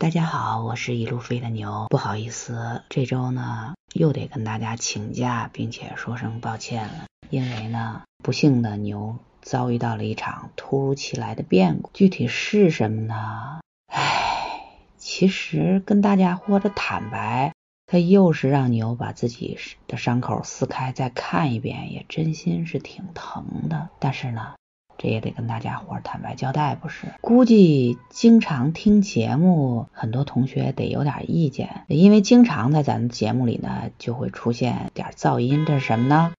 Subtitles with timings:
[0.00, 1.88] 大家好，我是一路飞的牛。
[1.90, 7.04] 不好意思，这周呢又得跟大家请假，并且说声抱歉了。
[7.28, 13.60] 因为呢，不幸的牛遭遇到了一场突如其来的变故，具体是什么呢？
[13.92, 17.52] 唉，其实跟大家或者坦白，
[17.86, 23.90] 他又是让牛把自己的伤口撕开再看一遍，也真心是挺疼的。
[23.98, 24.54] 但是呢。
[25.02, 27.06] 这也得跟大家伙坦白交代，不是？
[27.22, 36.32] 估计经常听节目，很多同学得有点意见，因为经常在咱们节目里呢，就会出现点噪音，这是什么呢？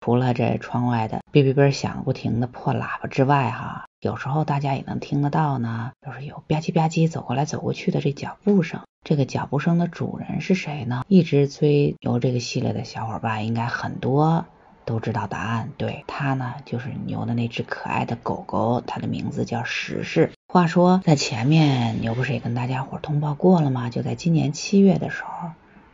[0.00, 8.82] 除了这窗外的哔哔哔响不停的破喇叭之外，哈，有时候大家也能听得到呢，就是有吧唧吧唧走过来走过去的这脚步声。
[9.02, 11.04] 这个脚步声的主人是谁呢？
[11.08, 14.46] 一直追牛这个系列的小伙伴应该很多。
[14.84, 20.30] 都知道答案，对它呢，就是牛的那只可爱的狗狗，它的名字叫石石。
[20.48, 23.90] 话说在前面，牛不是也跟大家伙通报过了吗？
[23.90, 25.50] 就在今年七月的时候，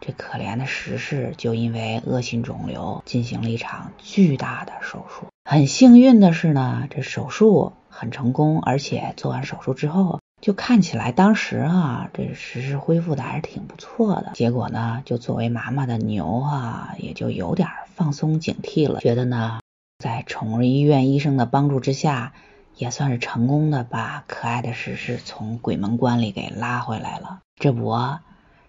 [0.00, 5.26] 这可怜的石石就因为恶性肿瘤进行了一场巨大的手术。
[5.44, 10.18] 很幸运的是呢，这手术很成功，而且做完手术之后。
[10.40, 14.32] 就看起来当时啊，这实时恢复的还是挺不错的。
[14.34, 17.68] 结果呢，就作为妈妈的牛啊，也就有点
[18.02, 19.60] 放松警惕了，觉得呢，
[19.96, 22.32] 在宠物医院医生的帮助之下，
[22.74, 27.38] 也算是成功的把可爱的石石从鬼门关里给拉回来了。
[27.54, 27.96] 这不，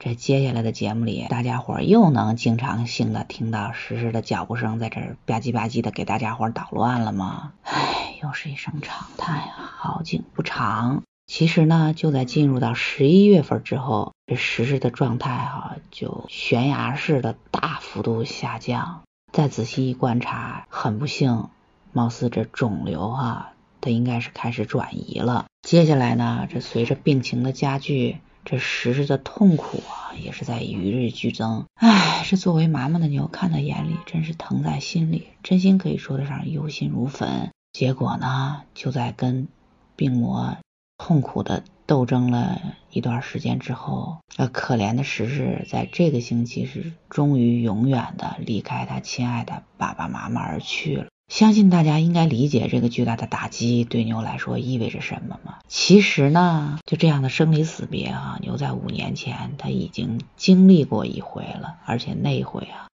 [0.00, 7.52] 这接下来的节目里，大家伙又能经常性的听到石石的脚步声在这吧唧吧唧的给大家伙捣乱了吗？
[7.62, 11.04] 唉，又是一声长叹啊，好景不长。
[11.28, 19.02] 其实呢，就在进入到十一月份之后，这石石的状态哈就悬崖式的大幅度下降。
[19.32, 21.48] 再仔细一观察，很不幸，
[21.92, 25.46] 貌似这肿瘤哈，它应该是开始转移了。
[25.62, 31.64] 接下来呢，这随着病情的加剧，这石石的痛苦啊也是在与日俱增。
[31.74, 37.50] 唉，这作为妈妈的牛看在眼里，真是疼在心里，真心可以说得上忧心如焚。
[37.72, 39.48] 结果呢，就在跟
[39.96, 40.56] 病魔。
[41.02, 42.60] 痛苦的斗争了
[42.92, 51.06] 一段时间之后，呃，可怜的石石在这个星期是终于永远的离开他亲爱的爸爸妈妈而去了。
[51.28, 55.58] 相信大家应该理解这个巨大的打击对牛来说意味着什么吗？
[55.68, 62.88] 其实呢，就这样的生离死别啊，牛在五年前他已经经历过一回了，而且那回啊，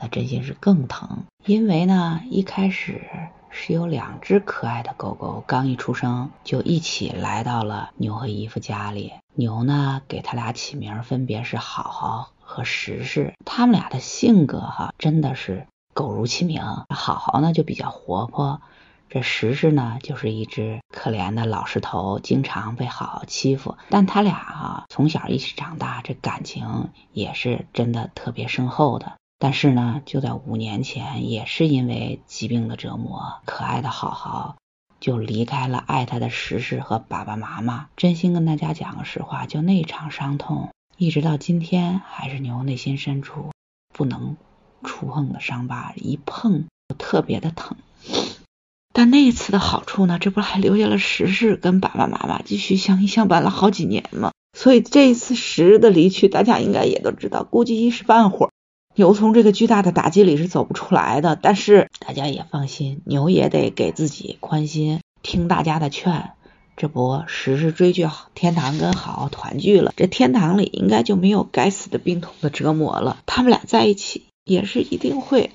[0.00, 3.02] 那真心是更疼，因为呢，一开始。
[3.54, 9.12] 是有两只可爱的狗狗，刚一出生就一起来到了牛和姨夫家里。
[9.34, 13.34] 牛呢，给他俩起名分别是好好和实实。
[13.44, 16.62] 他们俩的性格哈，真的是狗如其名。
[16.88, 18.62] 好好呢就比较活泼，
[19.08, 23.76] 这实实呢就是一只可怜的老石头，经常被好好欺负。
[23.90, 29.12] 但他俩啊从小一起长大，这感情也是真的特别深厚的。
[29.44, 34.54] 但是呢，就在五年前，也是因为疾病的折磨，可爱的好好
[35.00, 37.88] 就离开了爱他的石石和爸爸妈妈。
[37.96, 43.50] 真心跟大家讲个实话，就那场伤痛，一直到今天还是牛内心深处
[43.92, 44.36] 不能
[44.84, 47.76] 触碰的伤疤，一碰就特别的疼。
[48.94, 54.30] 但那一次的好处呢，这不还留下了石石跟爸爸妈妈继续相依相伴了好几年吗？
[54.56, 58.52] 所以这一次石的离去，大家应该也都知道，估计一时半会儿。
[58.94, 66.32] 牛从这个巨大的打击里是走不出来的，但是大家也放心，牛也得给自己宽心，听大家的劝。
[66.76, 73.18] 这不，时时追剧，天堂跟好好团聚了，这天堂里应该就没有该死的病痛的折磨了。
[73.24, 75.50] 他们俩在一起也是一定会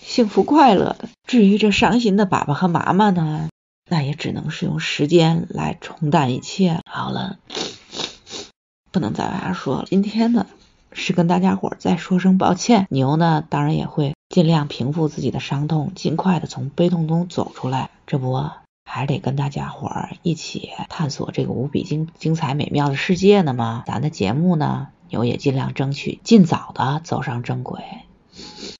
[0.00, 1.08] 幸福快乐的。
[1.26, 3.48] 至于这伤心的爸爸和妈妈呢，
[3.90, 6.80] 那也只能是用时间来冲淡一切。
[6.90, 7.38] 好了，
[8.90, 9.84] 不能再往下说了。
[9.88, 10.46] 今天呢？
[10.92, 12.86] 是跟大家伙再说声抱歉。
[12.90, 17.90] 牛呢，当然也会尽量平复自己的伤痛，尽快的从悲痛中走出来。
[18.06, 18.50] 这不，
[18.84, 19.90] 还得跟大家伙
[20.22, 23.84] 一起探索这个无比精精彩美妙的世界呢吗？
[23.86, 27.82] 咱的节目呢，牛也尽量争取尽早的走上正轨。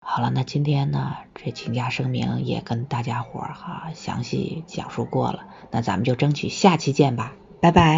[0.00, 5.40] 好了，那今天呢，这请假声明也跟大家伙哈详细讲述过了。
[5.70, 7.92] 那咱们就争取下期见吧，拜拜。